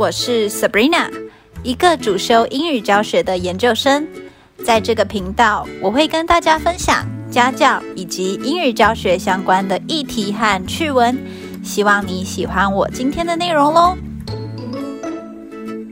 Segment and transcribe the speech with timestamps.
[0.00, 1.10] 我是 Sabrina，
[1.62, 4.08] 一个主修英语教学的研究生。
[4.64, 11.14] 在这个频道，我会跟大家分享家教以及英语教学相关的议题和趣闻。
[11.62, 13.94] 希望你喜欢我今天的内容喽。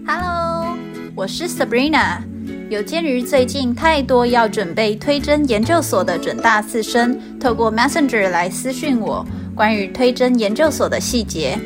[0.07, 0.75] Hello，
[1.15, 2.17] 我是 Sabrina。
[2.71, 9.23] 有鉴于最近太多要准备推甄研究所的准大四生，透过 Messenger 来私讯我
[9.55, 11.59] 关于推甄研究所的细节。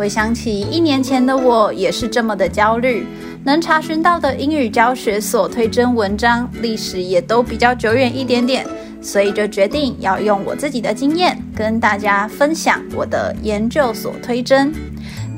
[0.00, 3.06] 回想起一年前的我，也是这么的焦虑。
[3.44, 8.66] 能查询到的英语教学所推真文章历史也都比较久远一点点，
[9.02, 14.72] 所以就决定要用我自己的经验跟大家分享我的研究所推真。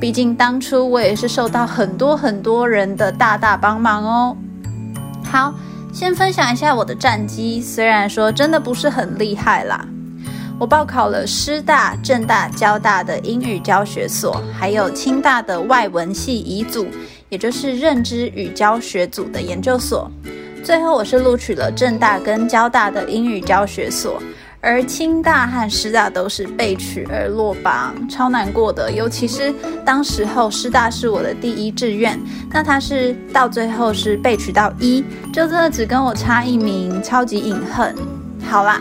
[0.01, 4.37] 毕竟当初我也是受到很多很多人的大大帮忙哦。
[5.25, 5.53] 好，
[5.93, 9.85] 先分享一下我的战绩，虽然说真的不是很厉害啦。
[10.63, 16.87] 我报考了师大、政大、交大的英语教学所，还有清大的外文系乙组，
[17.29, 20.09] 也就是认知与教学组的研究所。
[20.63, 24.23] 最后我是录取了政大跟交大的英语教学所，
[24.61, 28.89] 而清大和师大都是被取而落榜，超难过的。
[28.89, 29.53] 尤其是
[29.85, 32.17] 当时候师大是我的第一志愿，
[32.53, 37.93] 那他是到最后是被取到一，就真的只跟我差一名，超级隐恨。
[38.49, 38.81] 好啦。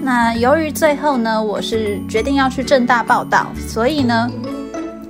[0.00, 4.30] 那由于最后呢，我是决定要去正大报道，所以呢，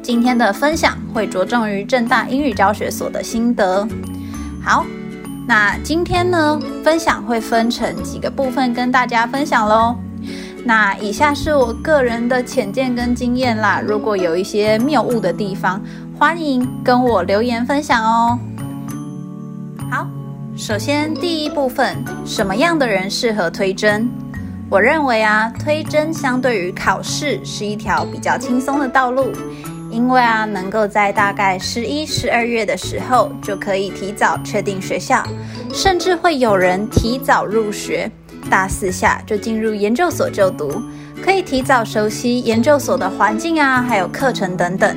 [0.03, 3.87] 今天的分享会着重于正大英语教学所的心得。
[4.63, 4.85] 好，
[5.47, 9.95] 那今天呢，分享会分成几个部分跟大家分享喽。
[10.65, 15.81] 那以下是我个人的浅见跟经验啦，如果有一些谬误的地方，
[16.19, 18.39] 欢迎跟我留言分享哦。
[19.91, 20.07] 好，
[20.57, 24.09] 首先第一部分，什么样的人适合推甄？
[24.71, 29.33] 我认为啊，推甄相对于考试是一条比较轻松的道路，
[29.91, 35.27] 因为啊，能够在大概十一、十二月的时候就可以提早确定学校，
[35.73, 38.11] 甚至会有人提早入学，
[38.51, 40.83] 大四下就进入研究所就读，
[41.25, 44.95] 可以提早熟悉研究所的环境啊，还有课程等等。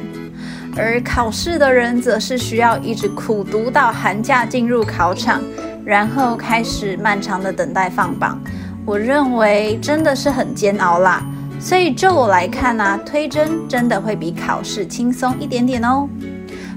[0.76, 5.42] 而考试的人则是需要一直苦读到寒假进入考场，
[5.86, 8.38] 然后开始漫长的等待放榜。
[8.86, 11.24] 我认为真的是很煎熬啦，
[11.60, 16.08] 所以就我来看呢，推甄真的会比考试轻松一点点哦。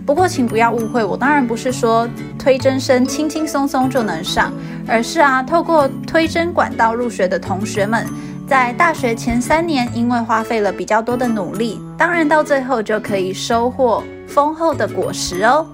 [0.07, 2.07] 不过请不要误会，我当然不是说
[2.39, 4.53] 推甄生轻轻松松就能上，
[4.87, 8.07] 而是啊，透过推甄管道入学的同学们，
[8.47, 15.67] 在大学前三年因为花费了比较多的努力，当然到最后就可以收获丰厚的果实哦。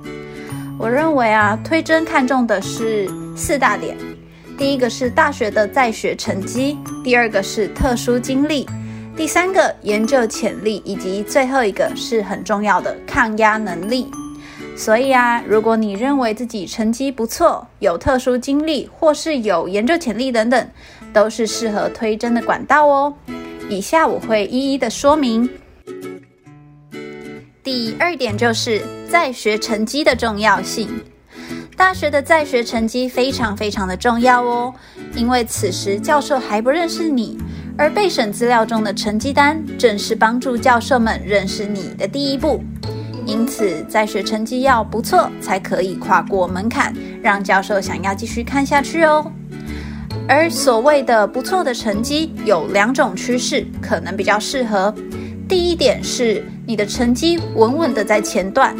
[0.78, 3.96] 我认为啊，推甄看重的是四大点。
[4.60, 8.68] 第一个是大学的在学成绩，第二个是特殊经历，
[9.16, 14.06] 第三个研究潜力，以及最后一个是很重要的抗压能力。
[14.76, 20.70] 所以啊，如果你认为自己成绩不错，有特殊经历，或是有研究潜力等等，
[21.10, 23.14] 都是适合推甄的管道哦。
[23.70, 25.48] 以下我会一一的说明。
[27.64, 30.86] 第二点就是在学成绩的重要性。
[31.80, 34.74] 大学的在学成绩非常非常的重要哦，
[35.14, 37.38] 因为此时教授还不认识你，
[37.74, 42.62] 而备审资料中的成绩单正是帮助教授们认识你的第一步。
[43.24, 49.32] 因此，在学成绩要不错，才可以跨过门槛，让教授想要继续看下去哦。
[50.28, 54.94] 而所谓的不错的成绩，有两种趋势可能比较适合。
[55.48, 58.76] 第一点是你的成绩稳稳的在前段。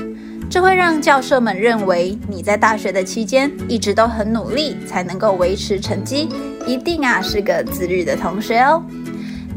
[0.50, 6.28] 这会让教授们认为你在大学的期间一直都很努力，才能够维持成绩，
[6.66, 8.83] 一定啊是个自律的同学哦。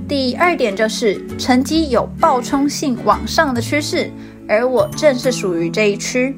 [0.07, 4.11] 第二点就是成绩有暴冲性往上的趋势，
[4.47, 6.37] 而我正是属于这一区。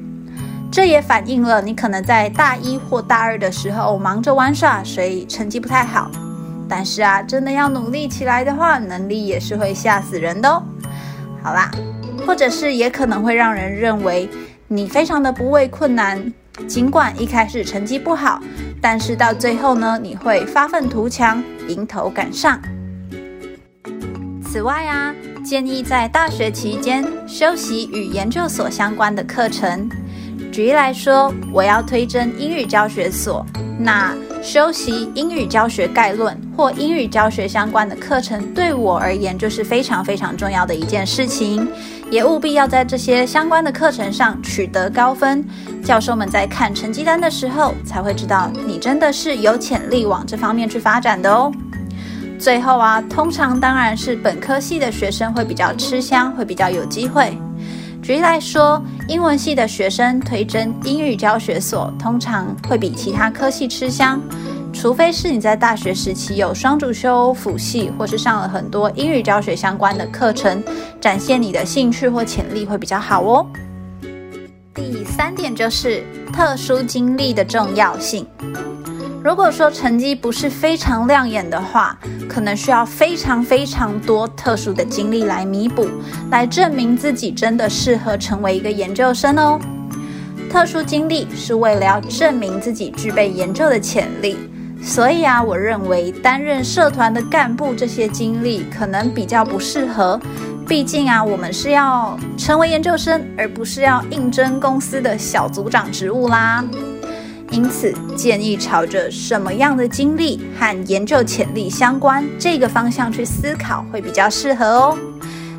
[0.72, 6.10] 这也反映了你可能在大一或大二的时候忙着玩耍，所以成绩不太好。
[6.66, 10.62] 但是啊，真的要努力起来的话，能力也是会吓死人的哦。
[11.42, 11.70] 好啦。
[12.26, 14.28] 或者是也可能会让人认为
[14.68, 16.32] 你非常的不畏困难，
[16.66, 18.40] 尽管一开始成绩不好，
[18.80, 22.60] 但是到最后呢，你会发愤图强，迎头赶上。
[24.42, 25.14] 此外啊，
[25.44, 29.88] 建议在大学期间修习与研究所相关的课程。
[30.50, 33.46] 举例来说，我要推甄英语教学所，
[33.78, 41.68] 那修习英语教学概论或英语教学相关的课程，对我而言就是非常非常重要的一件事情。
[42.10, 45.44] 也务必要在这些相关的课程上取得高分，
[45.82, 51.52] 教授们在看成绩单的时候，才会知道你真的是有潜力往这方面去发展的哦。
[52.38, 57.36] 最后啊，通常当然是本科系的学生会比较吃香，会比较有机会。
[58.02, 64.20] 举例来说，英文系的学生推甄英语教学所，通常会比其他科系吃香。
[64.78, 70.62] 除非是你在大学时期有双主修辅系，或是上了很多英语教学相关的课程，
[71.00, 73.46] 展现你的兴趣或潜力会比较好哦。
[74.74, 78.26] 第三点就是特殊经历的重要性。
[79.24, 81.98] 如果说成绩不是非常亮眼的话，
[82.28, 85.88] 可能需要非常非常多特殊的经历来弥补，
[86.30, 89.58] 来证明自己真的适合成为一个研究生哦。
[90.50, 94.36] 特殊经历是为了要证明自己具备研究的潜力。
[94.86, 100.18] 所以啊，我认为担任社团的干部这些经历可能比较不适合，
[100.66, 106.64] 毕竟啊，我们是要成为研究生，而不是要应征公司的小组长职务啦。
[107.50, 114.98] 因此，建议朝着什么样的经历和研究潜力相关这个方向去思考，会比较适合哦。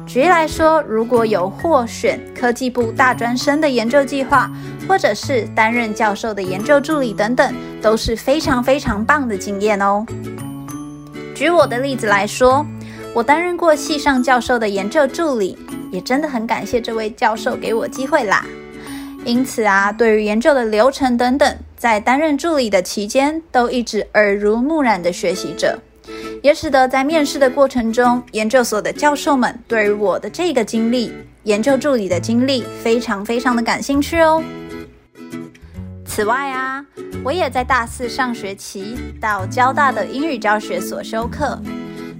[0.07, 4.49] 举例来说，如果有获选科技部大专生的研究计划，
[4.87, 10.05] 或者是担任教授的研究助理等等，都是非常非常棒的经验哦。
[11.35, 12.65] 举我的例子来说，
[13.13, 15.57] 我担任过系上教授的研究助理，
[15.91, 18.45] 也真的很感谢这位教授给我机会啦。
[19.25, 25.77] 因此啊，对于研究的流程等等，在担任助理的期间，都一直耳濡目染的学习着。
[26.47, 31.11] 也使得在面试的过程中，研究所的教授们对于我的这个经历，
[31.43, 34.41] 研究助理的经历，非常非常的感兴趣哦。
[36.05, 36.85] 此外啊，
[37.21, 41.61] 我也在大四上学期到交大的英语教学所修课，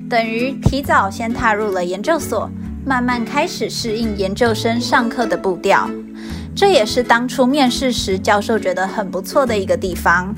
[0.10, 2.52] 等于提早先踏入了研究所，
[2.86, 5.90] 慢慢开始适应研究生上课的步调。
[6.54, 10.36] 这也是当初面试时教授觉得很不错的一个地方。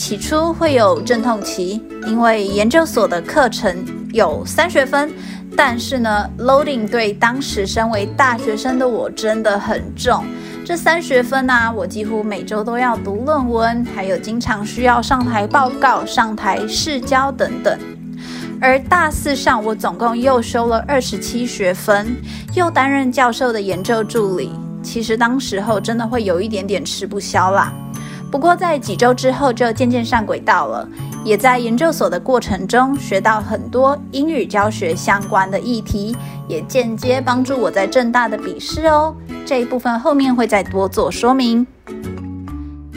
[0.00, 5.12] 起初会有阵痛期，因为研究所的课程有三学分，
[5.54, 10.24] 但是呢，loading 对当时身为大学生的我真的很重。
[10.64, 17.78] 这三学分呢，我几乎每周都要读论文，还有经常需要上台报告、上台试教等等。
[18.58, 22.16] 而大四上，我总共又修了二十七学分，
[22.54, 24.50] 又担任教授的研究助理，
[24.82, 27.70] 其实当时候真的会有一点点吃不消啦。
[28.30, 30.88] 不过，在几周之后就渐渐上轨道了，
[31.24, 36.16] 也在研究所的过程中学到很多英语教学相关的议题，
[36.46, 39.14] 也间接帮助我在正大的笔试哦。
[39.44, 41.66] 这一部分后面会再多做说明。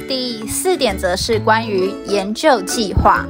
[0.07, 3.25] 第四点则是关于研究计划。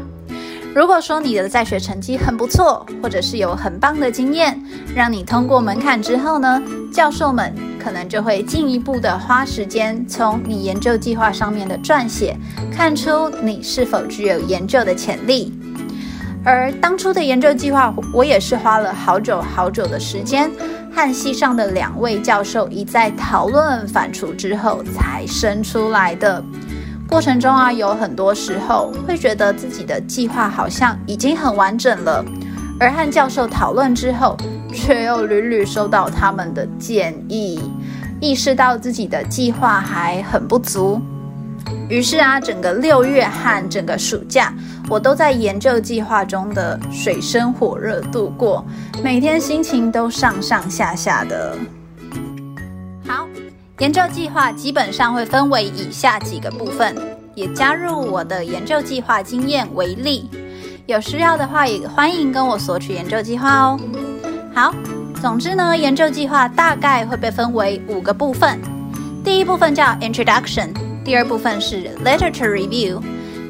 [0.76, 4.60] 如果说你的在学成绩很不错，或者是有很棒的经验，
[4.96, 6.60] 让你通过门槛之后呢，
[6.92, 12.36] 教授们可能就会进一步的花时间从你研究计划上面的撰写，
[12.76, 15.54] 看出你是否具有研究的潜力。
[16.44, 20.50] 而当初的研究计划，我也是花了好久好久的时间，
[20.92, 26.44] 和系上的两位教授一再讨论反刍之后才生出来的。
[27.08, 32.26] 过程中啊，有很多时候会觉得自己的计划好像已经很完整了，
[32.80, 34.36] 而和教授讨论之后，
[34.74, 37.62] 却又屡屡收到他们的建议，
[38.20, 41.00] 意识到自己的计划还很不足。
[41.88, 44.52] 于是啊，整个六月和整个暑假，
[44.90, 48.66] 我都在研究计划中的水深火热度过，
[49.04, 51.56] 每天心情都上上下下的。
[53.80, 56.96] 研究计划基本上会分为以下几个部分，
[57.34, 60.30] 也加入我的研究计划经验为例。
[60.86, 63.80] 有需要的话，也欢迎跟我索取研究计划哦。
[64.54, 64.74] 好，
[65.20, 68.60] 总之呢，研究计划大概会被分为五个部分。
[69.24, 70.70] 第一部分叫 Introduction，
[71.04, 73.02] 第二部分是 Literature Review，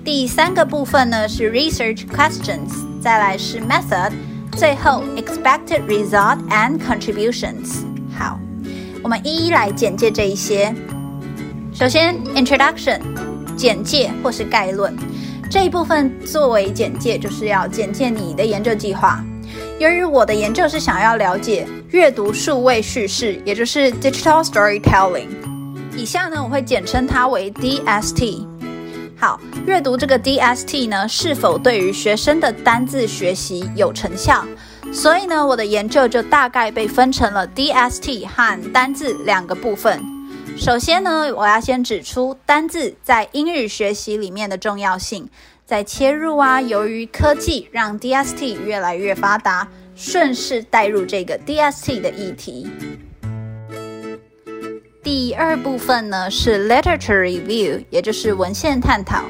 [0.06, 2.70] 第三个部分呢是 Research Questions，
[3.02, 4.14] 再来是 Method，
[4.54, 7.84] 最后 Expected Result and Contributions。
[8.18, 8.40] 好。
[9.04, 10.74] 我们一一来简介这一些。
[11.74, 13.02] 首先，introduction，
[13.58, 14.96] 简介或是概论
[15.52, 19.22] 这一部分作为简介，就是要简介你的研究计划。
[19.78, 25.28] 由于我的研究是想要了解阅读数位叙事，也就是 digital storytelling，
[25.98, 28.48] 以下呢我会简称它为 DST。
[29.18, 34.46] 好，阅读这个 DST 呢，是否对于学生的单字学习有成效？
[34.94, 40.02] 所以呢，我的研究就大概被分成了 DST 和单字两个部分。
[40.56, 45.28] 首先呢，我要先指出单字在英语学习里面的重要性，
[45.66, 52.70] 再切入啊，由于科技让 DST 越来越发达，顺势带入这个 DST 的议题。
[55.02, 59.24] 第二部分呢是 Literature Review，也就是文献探讨。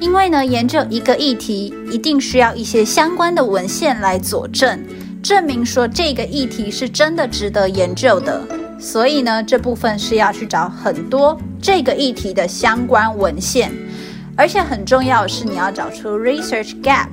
[0.00, 4.82] 因为呢，研究一个议题一定需要一些相关的文献来佐证，
[5.22, 8.42] 证明说这个议题是真的值得研究的。
[8.78, 13.70] 所以呢，这部分是要去找很多这个议题的相关文献，
[14.34, 17.08] 而且很重要的是你要找出 research gap。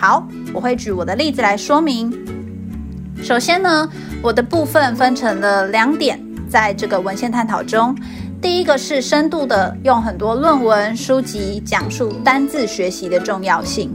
[0.00, 2.10] 好，我会举我的例子来说明。
[3.22, 3.86] 首先呢，
[4.22, 7.94] 我的部分分成了两点，在这个文献探讨中，
[8.44, 13.90] 第一个是深度的用很多论文书籍讲述单字学习的重要性。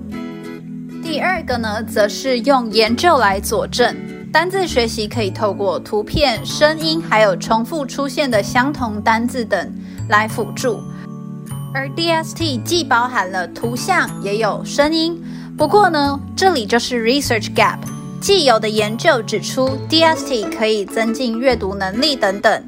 [1.03, 3.95] 第二个呢，则是用研究来佐证
[4.33, 9.71] 单字学习可以透过图片、声音，还有重复出现的相同单字等
[10.09, 10.81] 来辅助。
[11.71, 15.23] 而 DST 既包含了图像，也有声音。
[15.55, 17.77] 不过呢，这里就是 research gap。
[18.19, 22.63] 既有的研究指出 DST 可以增进阅读能力等等，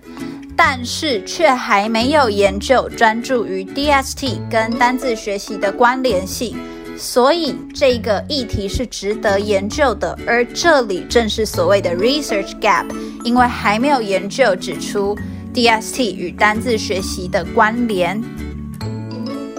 [0.64, 6.56] 但是却还没有研究专注于 DST 跟单字学习的关联性。
[6.96, 12.86] 所以这个议题是值得研究的，而这里正是所谓的 research gap，
[13.24, 15.18] 因为还没有研究指出
[15.52, 18.22] DST 与单字学习的关联。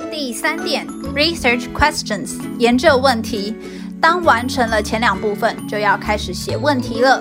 [0.09, 3.53] 第三点，research questions 研究问题，
[4.01, 7.21] 当完成了前两部分，就要开始写问题了。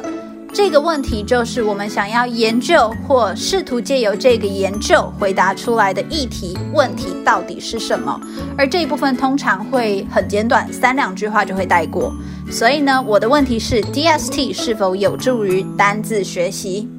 [0.54, 8.20] 这个问题就是我们想要研究或试图借由这个研究回答出来的议题问题到底是什么，
[8.58, 12.14] 而这一部分通常会很简短，三两句话就会带过。
[12.52, 16.90] 所以呢，我的问题是 DST 是否有助于单字学习？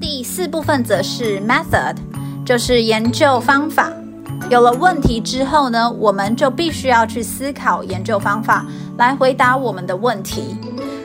[0.00, 1.96] 第四部分则是 method，
[2.44, 3.92] 就是研究方法。
[4.48, 8.64] 有了问题之后呢，我们就必须要去思考研究方法
[8.98, 10.56] 来回答我们的问题。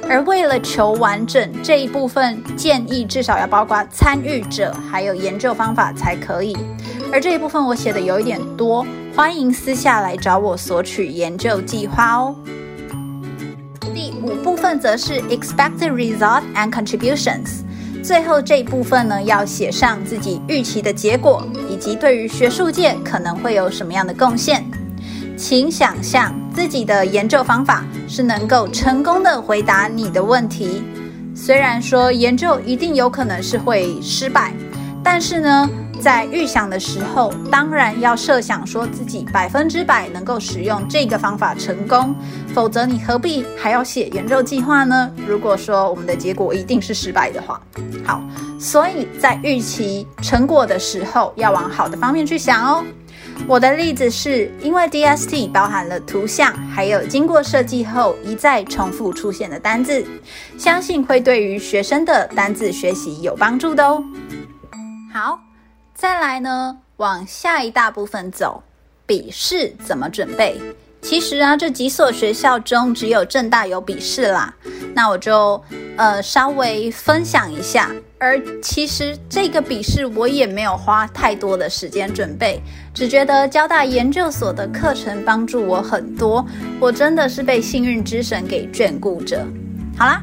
[0.10, 6.58] 而为了求完整，这一部分建议至少要包括参与者还有研究方法才可以。
[7.14, 12.36] 而这一部分我写的有一点多，欢迎私下来找我索取研究计划哦。
[13.94, 17.62] 第五部分则是 expected result and contributions，
[18.04, 24.66] 最后这一部分呢要写上自己预期的结果，以及对于学术界可能会有什么样的贡献。
[25.38, 30.84] 请想象自己的研究方法是能够成功的回答你的问题。
[31.34, 34.54] 虽然说研究一定有可能是会失败，
[35.02, 35.70] 但是呢，
[36.02, 42.14] 在预想的时候，当然要设想说自己百分之百能够使用这个方法成功，
[42.54, 45.10] 否则你何必还要写研究计划呢？
[45.26, 47.62] 如果说我们的结果一定是失败的话，
[48.04, 48.22] 好，
[48.60, 52.84] 所以在预期成果的时候，要往好的方面去想哦。
[53.48, 60.06] 我的例子是因为 DST 包含了图像，还有经过设计后一再重复出现的单字，
[60.58, 64.02] 相信会对于学生的单字学习有帮助的哦。
[65.14, 65.42] 好，
[65.94, 68.64] 再来呢，往下一大部分走，
[69.06, 70.60] 笔试怎么准备？
[71.02, 74.54] 其实啊，这几所学校中只有正大有笔试啦。
[74.94, 75.62] 那我就
[75.98, 77.92] 呃稍微分享一下。
[78.24, 82.62] 而其实这个笔试我也没有花太多的时间准备，
[82.94, 86.46] 只觉得交大研究所的课程帮助我很多，
[86.80, 89.44] 我真的是被幸运之神给眷顾着。
[89.98, 90.22] 好啦，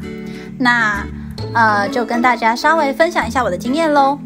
[0.56, 1.04] 那
[1.52, 4.16] 呃就跟大家稍微分享一下我的经验喽。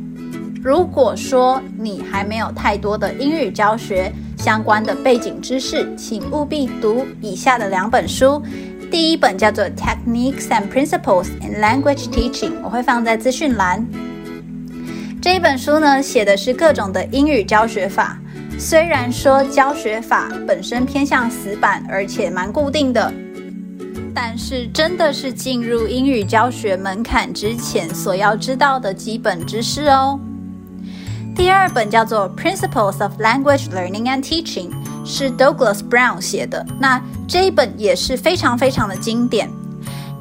[0.63, 8.43] 如果说你还没有太多的英语教学相关的背景知识，请务必读以下的两本书。
[8.93, 13.83] 第一本叫做《Techniques and Principles in Language Teaching》，我会放在资讯栏。
[15.23, 18.19] 这一本书呢，写的是各种的英语教学法。
[18.59, 23.11] 虽然说教学法本身偏向死板，而且蛮固定的，
[24.15, 30.21] 但是真的是进入英语教学门槛之前所要知道的基本知识哦。
[31.35, 34.69] 第二本叫做《Principles of Language Learning and Teaching》。
[35.05, 39.51] 是 Douglas Brown 写的，那这一本也是非常非常的经典。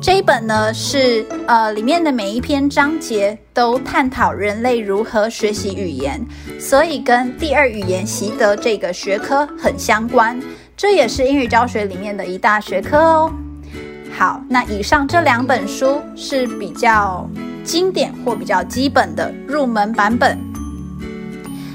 [0.01, 6.19] 这一本呢是呃里面的每一篇章节都探讨人类如何学习语言，
[6.59, 10.41] 所以跟第二语言习得这个学科很相关。
[10.75, 13.31] 这也是英语教学里面的一大学科哦。
[14.17, 17.29] 好，那以上这两本书是比较
[17.63, 20.35] 经典或比较基本的入门版本。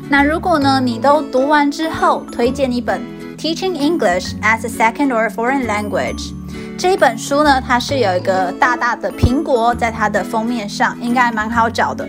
[0.08, 3.00] 那如果呢，你都读完之后，推荐一本
[3.36, 6.30] 《Teaching English as a Second or Foreign Language》
[6.78, 12.08] 这一本书呢，它是有一个大大的苹果在它的封面上，应该蛮好找的。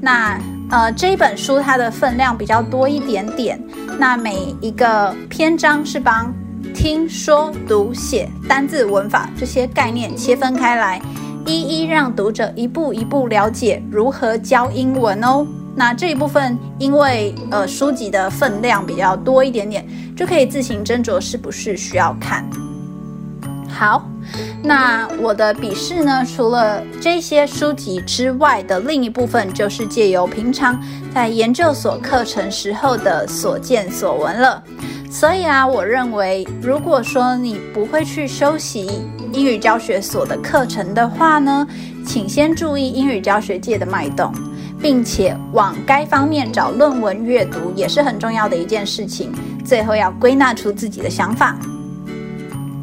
[0.00, 0.38] 那
[0.70, 3.60] 呃，这一本书它的分量比较多一点点，
[3.98, 6.32] 那每一个篇章是帮
[6.74, 11.02] 听说读写单字文法这些概念切分开来，
[11.44, 15.44] 一一让读者一步一步了解如何教英文哦。
[15.74, 19.86] 那这一部分，因为呃书籍的分量比较多一点点，
[20.16, 22.44] 就可以自行斟酌是不是需要看。
[23.68, 24.06] 好，
[24.62, 30.78] 那我的笔试呢，除了这些书籍之外的另一部分，就是借由平常
[31.14, 34.62] 在研究所课程时候的所见所闻了。
[35.10, 38.90] 所以啊，我认为，如果说你不会去修习
[39.32, 41.66] 英语教学所的课程的话呢，
[42.06, 44.32] 请先注意英语教学界的脉动，
[44.82, 49.32] 并且往该方面找论文阅读，也是很重要的一件事情。
[49.64, 51.56] 最后要归纳出自己的想法。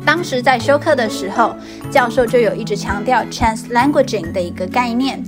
[0.06, 1.54] 当时在修课的时候，
[1.92, 5.22] 教授就有一直强调 chance languaging 的一个概念，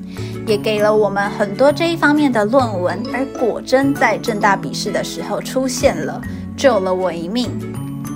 [0.48, 6.20] 也给了我们很多这一方面的论文，而果真在正大笔试的时候出现了。
[6.58, 7.50] 救了我一命。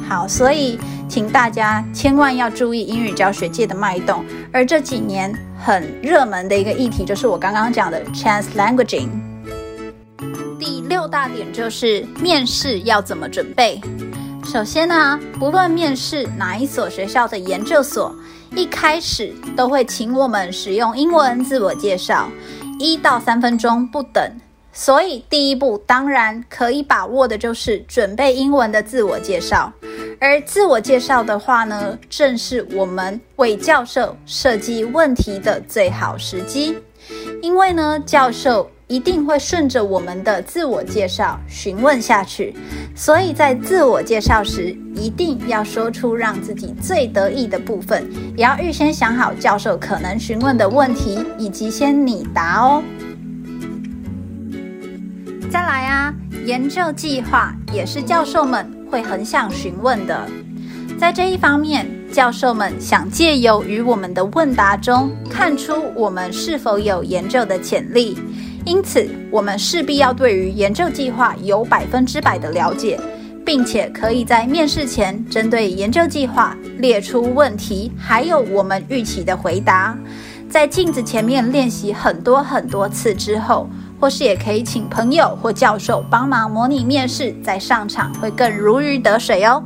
[0.08, 4.24] 好，所以请大家千万要注意英语教学界的脉动。
[4.52, 9.10] 而这几年很热门的一个议题，就是我刚刚讲的 chance languaging。
[10.60, 13.82] 第六大点就是面试要怎么准备。
[14.44, 18.16] 首先呢，不论面试哪一所学校的研究所，
[18.56, 22.30] 一开始都会请我们使用英文自我介绍，
[22.80, 24.32] 一到三分钟不等。
[24.78, 29.72] 所以，第一步当然可以把握的就是准备英文的自我介绍。
[30.20, 36.78] 而自我介绍的话呢，正是我们为教授设计问题的最好时机。
[37.42, 42.54] 因为呢，教授一定会顺着我们的自我介绍询问下去，
[42.94, 48.06] 所以在自我介绍时，一定要说出让自己最得意的部分，
[48.36, 52.84] 也要预先想好教授可能询问的问题，以及先拟答哦。
[55.56, 56.14] 再来啊，
[56.46, 60.28] 研究计划也是教授们会很想询问的。
[61.00, 68.18] 在这一方面，教授们想借由与我们的问答中看出我们是否有研究的潜力，
[68.66, 73.00] 因此我们势必要对于研究计划有百分之百的了解，
[73.46, 79.98] 并且可以在面试前针对研究计划列出问题，还有我们预期的回答，
[80.50, 83.70] 在镜子前面练习很多很多次之后。
[84.00, 89.64] 或是也可以请朋友或教授帮忙模拟面试，再上场会更如鱼得水哦。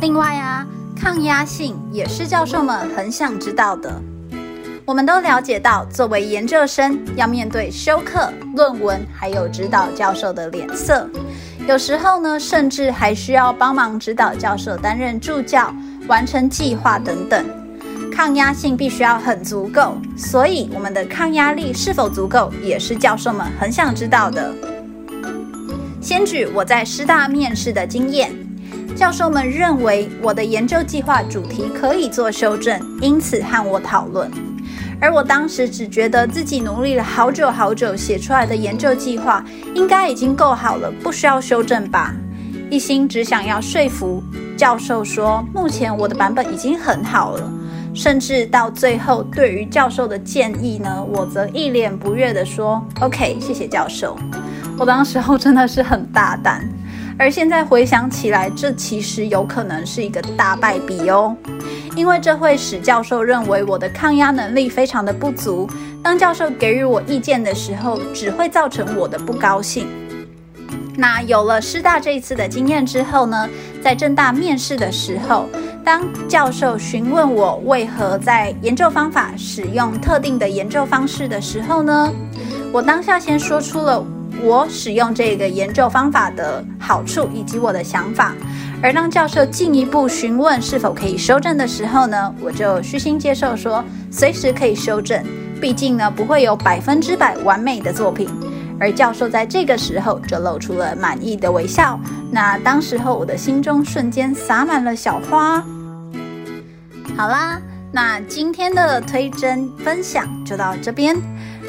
[0.00, 4.00] 另外啊，抗压性也是教授们很想知道的。
[4.84, 11.10] 我们都了解到，作为研究生要面对修课、论文，还有指导教授的脸色，
[11.66, 15.74] 有时候呢，甚至还需要帮忙指导教授担任助教、
[16.06, 17.44] 完成计划等等。
[18.16, 24.54] 抗压性必须要很足够，所以我们的抗压力是否足够，也是教授们很想知道的。
[26.00, 28.32] 先举我在师大面试的经验，
[28.96, 34.30] 教授们认为我的研究计划主题可以做修正，因此和我讨论。
[34.98, 42.14] 而我当时只觉得自己努力了好久好久写出来的研究计划应该已经够好了，不需要修正吧。
[42.70, 44.22] 一心只想要说服
[44.56, 47.52] 教授说，目前我的版本已经很好了。
[47.96, 54.16] 甚至到最后，对于教授的建议呢，我则一脸不悦地说：“OK，谢谢教授。”
[54.78, 56.68] 我当时候真的是很大胆，
[57.18, 61.34] 而现在回想起来，这其实有可能是一个大败笔哦，
[61.96, 65.66] 因为这会使教授认为我的抗压能力非常的不足。
[66.02, 69.88] 当教授给予我意见的时候，只会造成我的不高兴。
[70.98, 73.48] 那有了师大这一次的经验之后呢，
[73.82, 75.46] 在正大面试的时候。
[75.86, 82.12] 当教授询问我为何在研究方法使用特定的研究方式的时候呢，
[82.72, 84.04] 我当下先说出了
[84.42, 88.34] 我使用这个研究方法的好处以及我的想法。
[88.82, 95.24] 而当教授进一步询问是否可以修正的时候呢，我就虚心接受说随时可以修正，
[95.60, 98.28] 毕竟呢不会有百分之百完美的作品。
[98.80, 101.96] 而教授在这个时候就露出了满意的微笑。
[102.32, 105.64] 那当时候我的心中瞬间洒满了小花。
[107.16, 107.58] 好啦，
[107.92, 111.16] 那今天的推针分享就到这边。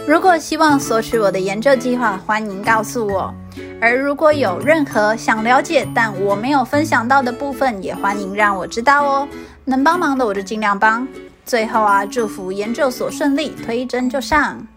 [0.05, 3.33] 如果希望索取我的研究计划，欢迎告诉我。
[3.79, 9.27] 而如果有任何想了解但我没有分享到的部分，也欢迎让我知道哦。
[9.63, 11.07] 能帮忙的我就尽量帮。
[11.45, 14.67] 最后啊，祝福研究所顺利，推针就上。